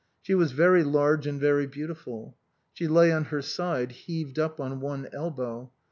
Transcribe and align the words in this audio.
She 0.23 0.33
was 0.33 0.51
very 0.51 0.83
large 0.83 1.27
and 1.27 1.39
very 1.39 1.67
beautiful. 1.67 2.35
She 2.73 2.87
lay 2.87 3.11
on 3.11 3.25
her 3.25 3.43
side, 3.43 3.91
heaved 3.91 4.39
up 4.39 4.59
on 4.59 4.79
one 4.79 5.07
elbow. 5.13 5.71